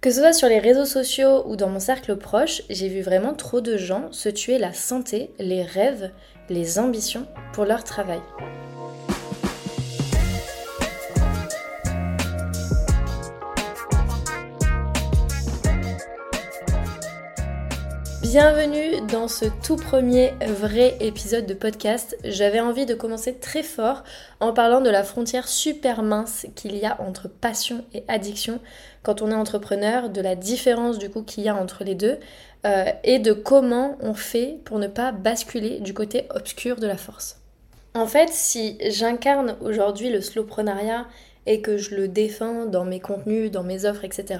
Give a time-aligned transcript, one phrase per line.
[0.00, 3.34] Que ce soit sur les réseaux sociaux ou dans mon cercle proche, j'ai vu vraiment
[3.34, 6.10] trop de gens se tuer la santé, les rêves,
[6.48, 8.20] les ambitions pour leur travail.
[18.32, 22.16] Bienvenue dans ce tout premier vrai épisode de podcast.
[22.22, 24.04] J'avais envie de commencer très fort
[24.38, 28.60] en parlant de la frontière super mince qu'il y a entre passion et addiction
[29.02, 32.18] quand on est entrepreneur, de la différence du coup qu'il y a entre les deux
[32.66, 36.96] euh, et de comment on fait pour ne pas basculer du côté obscur de la
[36.96, 37.40] force.
[37.94, 41.08] En fait, si j'incarne aujourd'hui le slowprenariat
[41.46, 44.38] et que je le défends dans mes contenus, dans mes offres, etc.,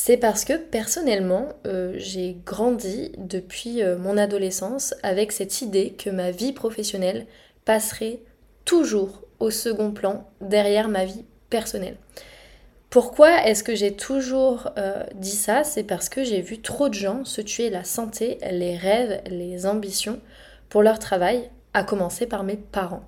[0.00, 6.08] c'est parce que personnellement, euh, j'ai grandi depuis euh, mon adolescence avec cette idée que
[6.08, 7.26] ma vie professionnelle
[7.64, 8.20] passerait
[8.64, 11.96] toujours au second plan derrière ma vie personnelle.
[12.90, 15.64] Pourquoi est-ce que j'ai toujours euh, dit ça?
[15.64, 19.66] C'est parce que j'ai vu trop de gens se tuer la santé, les rêves, les
[19.66, 20.20] ambitions
[20.68, 23.02] pour leur travail, à commencer par mes parents.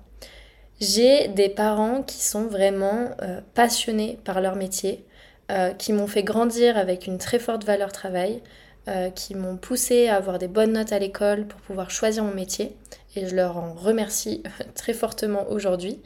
[0.81, 3.11] J'ai des parents qui sont vraiment
[3.53, 5.05] passionnés par leur métier,
[5.51, 8.41] euh, qui m'ont fait grandir avec une très forte valeur travail,
[8.87, 12.33] euh, qui m'ont poussé à avoir des bonnes notes à l'école pour pouvoir choisir mon
[12.33, 12.77] métier.
[13.17, 14.43] Et je leur en remercie
[14.75, 15.99] très fortement aujourd'hui.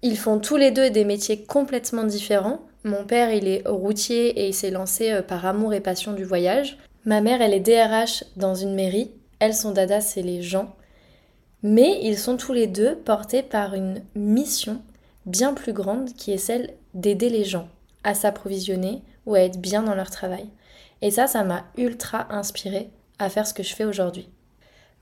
[0.00, 2.62] Ils font tous les deux des métiers complètement différents.
[2.84, 6.24] Mon père, il est routier et il s'est lancé euh, par amour et passion du
[6.24, 6.78] voyage.
[7.04, 9.10] Ma mère, elle est DRH dans une mairie.
[9.40, 10.74] Elle, son dada, c'est les gens.
[11.62, 14.80] Mais ils sont tous les deux portés par une mission
[15.26, 17.68] bien plus grande qui est celle d'aider les gens
[18.06, 20.46] à s'approvisionner ou à être bien dans leur travail.
[21.02, 24.30] Et ça, ça m'a ultra inspiré à faire ce que je fais aujourd'hui.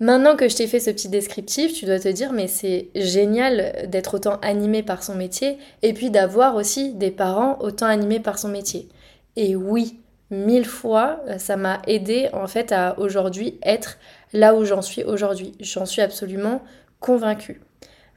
[0.01, 3.87] Maintenant que je t'ai fait ce petit descriptif, tu dois te dire mais c'est génial
[3.89, 8.39] d'être autant animé par son métier et puis d'avoir aussi des parents autant animés par
[8.39, 8.89] son métier.
[9.37, 13.99] Et oui, mille fois, ça m'a aidé en fait à aujourd'hui être
[14.33, 15.53] là où j'en suis aujourd'hui.
[15.61, 16.63] J'en suis absolument
[16.99, 17.61] convaincue.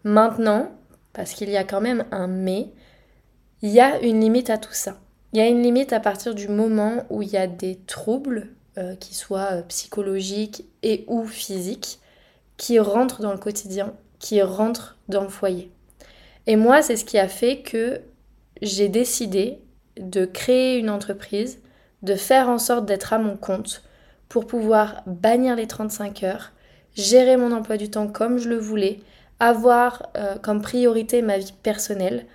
[0.04, 0.72] Maintenant,
[1.14, 2.70] parce qu'il y a quand même un mais,
[3.62, 5.00] il y a une limite à tout ça.
[5.34, 8.50] Il y a une limite à partir du moment où il y a des troubles,
[8.78, 12.00] euh, qui soient euh, psychologiques et ou physiques,
[12.58, 15.72] qui rentrent dans le quotidien, qui rentrent dans le foyer.
[16.46, 18.02] Et moi, c'est ce qui a fait que
[18.62, 19.60] j'ai décidé
[20.00, 21.60] de créer une entreprise,
[22.04, 23.84] de faire en sorte d'être à mon compte
[24.30, 26.52] pour pouvoir bannir les 35 heures,
[26.96, 29.00] gérer mon emploi du temps comme je le voulais,
[29.40, 32.26] avoir euh, comme priorité ma vie personnelle,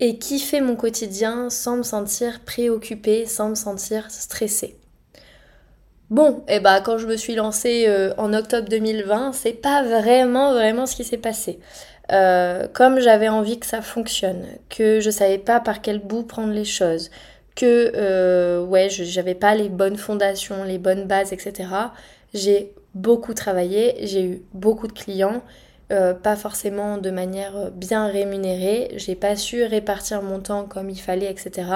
[0.00, 4.76] et kiffer mon quotidien sans me sentir préoccupée, sans me sentir stressée.
[6.10, 9.82] Bon, et eh bah quand je me suis lancée euh, en octobre 2020, c'est pas
[9.82, 11.58] vraiment vraiment ce qui s'est passé.
[12.12, 16.52] Euh, comme j'avais envie que ça fonctionne, que je savais pas par quel bout prendre
[16.52, 17.10] les choses,
[17.56, 21.68] que euh, ouais, j'avais pas les bonnes fondations, les bonnes bases, etc.
[22.34, 25.42] J'ai beaucoup travaillé, j'ai eu beaucoup de clients,
[25.92, 30.88] euh, pas forcément de manière euh, bien rémunérée, j'ai pas su répartir mon temps comme
[30.88, 31.68] il fallait, etc.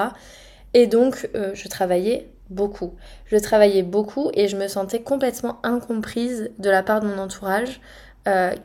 [0.73, 2.95] Et donc euh, je travaillais beaucoup.
[3.25, 7.79] Je travaillais beaucoup et je me sentais complètement incomprise de la part de mon entourage,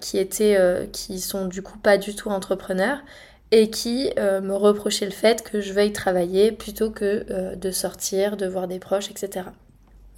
[0.00, 0.58] qui étaient,
[0.92, 2.98] qui sont du coup pas du tout entrepreneurs
[3.50, 8.46] et qui me reprochaient le fait que je veuille travailler plutôt que de sortir, de
[8.46, 9.46] voir des proches, etc.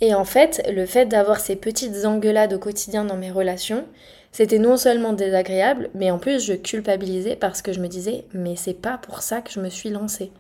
[0.01, 3.87] Et en fait, le fait d'avoir ces petites engueulades au quotidien dans mes relations,
[4.37, 8.55] c'était non seulement désagréable, mais en plus je culpabilisais parce que je me disais mais
[8.55, 10.31] c'est pas pour ça que je me suis lancée.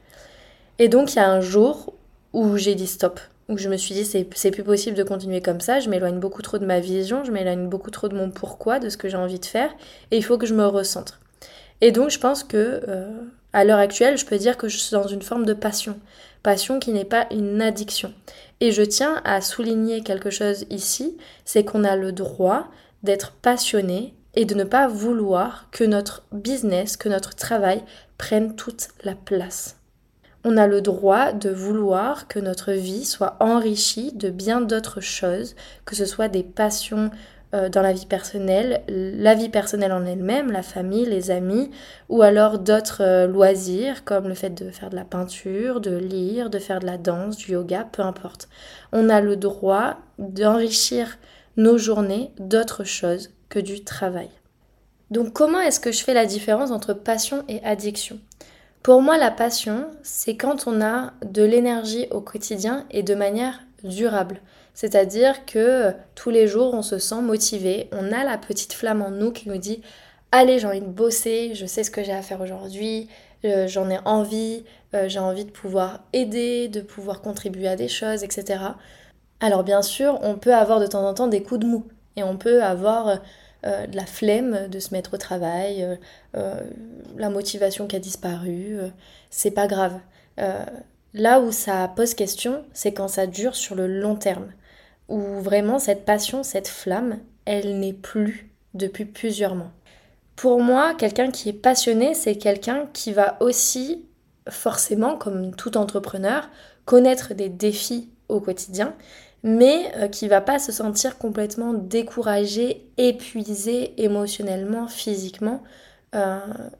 [0.78, 1.94] Et donc il y a un jour
[2.34, 3.18] où j'ai dit stop,
[3.48, 6.42] où je me suis dit c'est plus possible de continuer comme ça, je m'éloigne beaucoup
[6.42, 9.16] trop de ma vision, je m'éloigne beaucoup trop de mon pourquoi, de ce que j'ai
[9.16, 9.70] envie de faire,
[10.10, 11.18] et il faut que je me recentre.
[11.80, 13.08] Et donc je pense que euh,
[13.54, 15.98] à l'heure actuelle, je peux dire que je suis dans une forme de passion,
[16.42, 18.12] passion qui n'est pas une addiction.
[18.60, 22.68] Et je tiens à souligner quelque chose ici, c'est qu'on a le droit
[23.02, 27.82] d'être passionné et de ne pas vouloir que notre business, que notre travail
[28.18, 29.76] prenne toute la place.
[30.44, 35.56] On a le droit de vouloir que notre vie soit enrichie de bien d'autres choses,
[35.84, 37.10] que ce soit des passions
[37.54, 41.70] euh, dans la vie personnelle, la vie personnelle en elle-même, la famille, les amis,
[42.08, 46.50] ou alors d'autres euh, loisirs comme le fait de faire de la peinture, de lire,
[46.50, 48.48] de faire de la danse, du yoga, peu importe.
[48.92, 51.18] On a le droit d'enrichir
[51.56, 54.30] nos journées d'autres choses que du travail.
[55.10, 58.18] Donc comment est-ce que je fais la différence entre passion et addiction?
[58.82, 63.60] Pour moi, la passion, c'est quand on a de l'énergie au quotidien et de manière
[63.82, 64.40] durable.
[64.74, 69.10] C'est-à-dire que tous les jours, on se sent motivé, on a la petite flamme en
[69.10, 69.80] nous qui nous dit
[70.32, 73.08] Allez, j'ai envie de bosser, je sais ce que j'ai à faire aujourd'hui,
[73.42, 74.64] j'en ai envie,
[75.06, 78.58] j'ai envie de pouvoir aider, de pouvoir contribuer à des choses, etc.
[79.40, 81.84] Alors bien sûr, on peut avoir de temps en temps des coups de mou
[82.16, 83.20] et on peut avoir
[83.62, 85.98] de la flemme de se mettre au travail,
[86.32, 88.78] la motivation qui a disparu,
[89.30, 89.98] c'est pas grave.
[91.16, 94.52] là où ça pose question, c'est quand ça dure sur le long terme,
[95.08, 99.72] où vraiment cette passion, cette flamme, elle n'est plus depuis plusieurs mois.
[100.36, 104.04] Pour moi, quelqu'un qui est passionné, c'est quelqu'un qui va aussi,
[104.50, 106.50] forcément, comme tout entrepreneur,
[106.84, 108.94] connaître des défis au quotidien,
[109.42, 115.62] mais euh, qui va pas se sentir complètement découragé, épuisé émotionnellement, physiquement,
[116.14, 116.38] euh,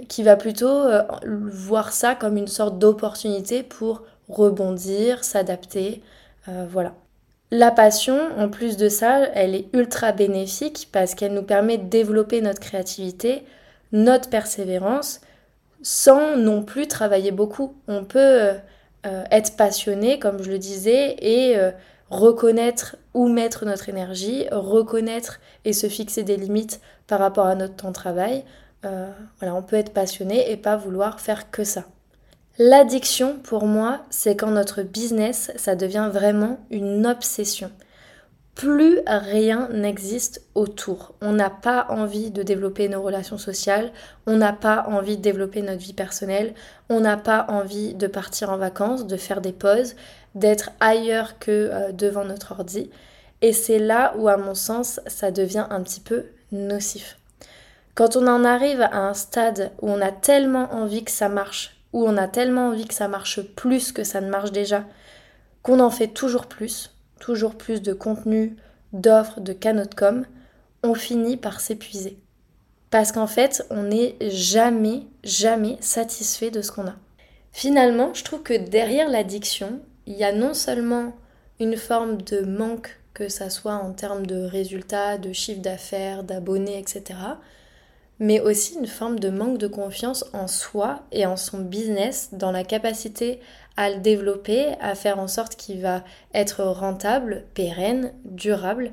[0.09, 6.03] qui va plutôt euh, voir ça comme une sorte d'opportunité pour rebondir, s'adapter,
[6.69, 6.95] voilà.
[7.51, 11.89] La passion, en plus de ça, elle est ultra bénéfique parce qu'elle nous permet de
[11.89, 13.43] développer notre créativité,
[13.91, 15.21] notre persévérance,
[15.83, 17.75] sans non plus travailler beaucoup.
[17.89, 18.51] On peut
[19.03, 21.57] être passionné, comme je le disais, et
[22.11, 27.77] reconnaître où mettre notre énergie, reconnaître et se fixer des limites par rapport à notre
[27.77, 28.45] temps de travail.
[28.83, 31.85] voilà, on peut être passionné et pas vouloir faire que ça.
[32.59, 37.71] L'addiction, pour moi, c'est quand notre business, ça devient vraiment une obsession.
[38.55, 41.15] Plus rien n'existe autour.
[41.21, 43.93] On n'a pas envie de développer nos relations sociales,
[44.27, 46.55] on n'a pas envie de développer notre vie personnelle,
[46.89, 49.95] on n'a pas envie de partir en vacances, de faire des pauses,
[50.37, 52.91] d'être ailleurs que euh, devant notre ordi.
[53.43, 57.19] Et c'est là où, à mon sens, ça devient un petit peu nocif.
[57.95, 61.81] Quand on en arrive à un stade où on a tellement envie que ça marche,
[61.93, 64.85] où on a tellement envie que ça marche plus que ça ne marche déjà,
[65.63, 68.57] qu'on en fait toujours plus, toujours plus de contenu,
[68.93, 70.27] d'offres, de canaux de com,
[70.83, 72.19] on finit par s'épuiser.
[72.91, 76.95] Parce qu'en fait, on n'est jamais, jamais satisfait de ce qu'on a.
[77.53, 81.15] Finalement, je trouve que derrière l'addiction, il y a non seulement
[81.61, 86.79] une forme de manque, que ça soit en termes de résultats, de chiffre d'affaires, d'abonnés,
[86.79, 87.19] etc.,
[88.19, 92.51] mais aussi une forme de manque de confiance en soi et en son business, dans
[92.51, 93.41] la capacité
[93.77, 98.93] à le développer, à faire en sorte qu'il va être rentable, pérenne, durable.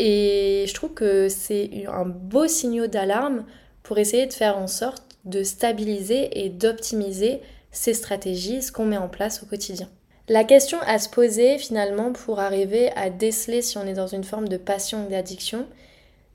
[0.00, 3.44] Et je trouve que c'est un beau signal d'alarme
[3.84, 7.40] pour essayer de faire en sorte de stabiliser et d'optimiser
[7.70, 9.88] ces stratégies, ce qu'on met en place au quotidien.
[10.28, 14.24] La question à se poser finalement pour arriver à déceler si on est dans une
[14.24, 15.66] forme de passion ou d'addiction,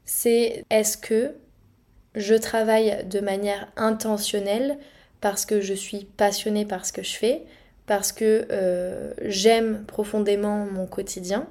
[0.03, 1.35] c'est est-ce que
[2.15, 4.79] je travaille de manière intentionnelle
[5.21, 7.43] parce que je suis passionnée par ce que je fais,
[7.85, 11.47] parce que euh, j'aime profondément mon quotidien,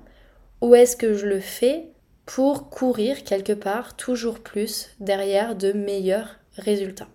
[0.61, 1.85] ou est-ce que je le fais
[2.27, 7.09] pour courir quelque part toujours plus derrière de meilleurs résultats?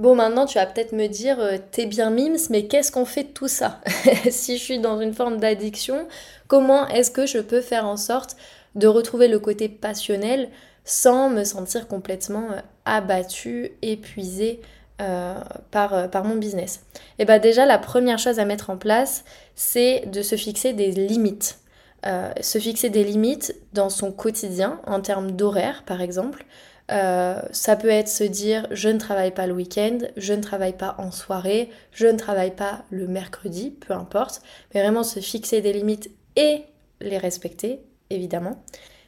[0.00, 3.24] Bon, maintenant tu vas peut-être me dire, euh, t'es bien mimes, mais qu'est-ce qu'on fait
[3.24, 3.82] de tout ça?
[4.30, 6.08] Si je suis dans une forme d'addiction,
[6.48, 8.34] comment est-ce que je peux faire en sorte
[8.76, 10.48] de retrouver le côté passionnel
[10.86, 14.62] sans me sentir complètement euh, abattue, épuisée
[15.02, 15.34] euh,
[15.70, 16.80] par, mon business?
[17.18, 19.22] Et bien déjà, la première chose à mettre en place,
[19.54, 21.59] c'est de se fixer des limites.
[22.04, 26.44] Se fixer des limites dans son quotidien, en termes d'horaire par exemple.
[26.88, 30.94] ça peut être se dire je ne travaille pas le week-end, je ne travaille pas
[30.98, 34.42] en soirée, je ne travaille pas le mercredi, peu importe.
[34.74, 36.64] Mais vraiment se fixer des limites et
[37.00, 38.62] les respecter, évidemment.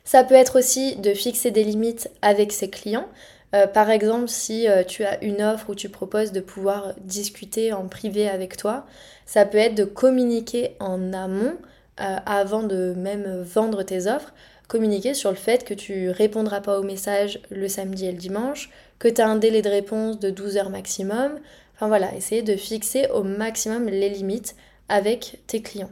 [0.05, 3.09] Ça peut être aussi de fixer des limites avec ses clients.
[3.55, 7.73] Euh, par exemple, si euh, tu as une offre où tu proposes de pouvoir discuter
[7.73, 8.87] en privé avec toi,
[9.27, 11.57] ça peut être de communiquer en amont,
[12.01, 14.33] euh, avant de même vendre tes offres,
[14.69, 18.71] communiquer sur le fait que tu répondras pas aux messages le samedi et le dimanche,
[18.99, 21.39] que tu as un délai de réponse de 12 heures maximum.
[21.75, 24.57] Enfin voilà, essayer de fixer au maximum les limites
[24.89, 25.91] avec tes clients.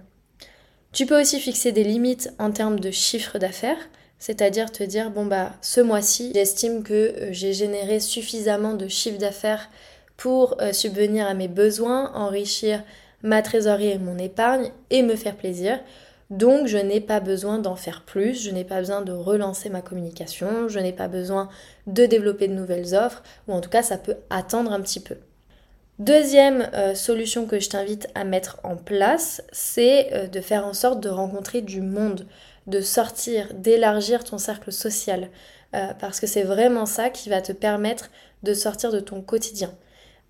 [0.92, 3.88] Tu peux aussi fixer des limites en termes de chiffre d'affaires.
[4.18, 9.18] C'est-à-dire te dire, bon bah ce mois-ci, j'estime que euh, j'ai généré suffisamment de chiffre
[9.18, 9.70] d'affaires
[10.16, 12.82] pour euh, subvenir à mes besoins, enrichir
[13.22, 15.78] ma trésorerie et mon épargne et me faire plaisir.
[16.30, 19.82] Donc je n'ai pas besoin d'en faire plus, je n'ai pas besoin de relancer ma
[19.82, 21.48] communication, je n'ai pas besoin
[21.88, 25.16] de développer de nouvelles offres, ou en tout cas ça peut attendre un petit peu.
[25.98, 31.00] Deuxième euh, solution que je t'invite à mettre en place, c'est de faire en sorte
[31.00, 32.26] de rencontrer du monde
[32.66, 35.28] de sortir, d'élargir ton cercle social.
[35.74, 38.10] Euh, parce que c'est vraiment ça qui va te permettre
[38.42, 39.72] de sortir de ton quotidien.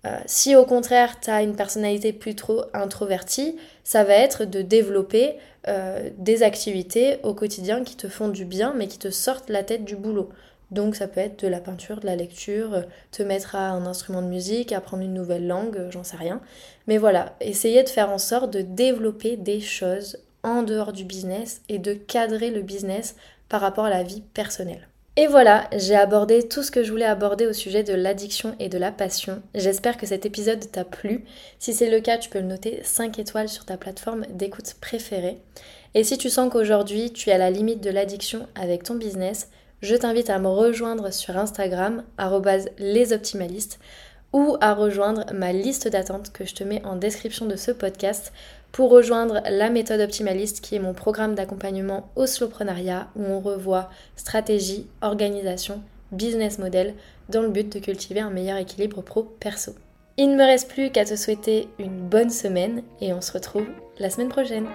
[0.05, 4.61] Euh, si au contraire tu as une personnalité plus trop introvertie, ça va être de
[4.61, 5.35] développer
[5.67, 9.63] euh, des activités au quotidien qui te font du bien mais qui te sortent la
[9.63, 10.29] tête du boulot.
[10.71, 14.21] Donc ça peut être de la peinture, de la lecture, te mettre à un instrument
[14.21, 16.41] de musique, apprendre une nouvelle langue, j'en sais rien.
[16.87, 21.61] Mais voilà, essayer de faire en sorte de développer des choses en dehors du business
[21.69, 23.15] et de cadrer le business
[23.49, 24.87] par rapport à la vie personnelle.
[25.17, 28.69] Et voilà, j'ai abordé tout ce que je voulais aborder au sujet de l'addiction et
[28.69, 29.41] de la passion.
[29.53, 31.25] J'espère que cet épisode t'a plu.
[31.59, 35.39] Si c'est le cas, tu peux le noter 5 étoiles sur ta plateforme d'écoute préférée.
[35.95, 39.49] Et si tu sens qu'aujourd'hui tu es à la limite de l'addiction avec ton business,
[39.81, 42.05] je t'invite à me rejoindre sur Instagram,
[42.79, 43.79] lesoptimalistes,
[44.33, 48.31] ou à rejoindre ma liste d'attente que je te mets en description de ce podcast
[48.71, 53.89] pour rejoindre la méthode optimaliste qui est mon programme d'accompagnement au slowprenariat où on revoit
[54.15, 56.93] stratégie, organisation, business model
[57.29, 59.73] dans le but de cultiver un meilleur équilibre pro-perso.
[60.17, 63.67] Il ne me reste plus qu'à te souhaiter une bonne semaine et on se retrouve
[63.99, 64.67] la semaine prochaine.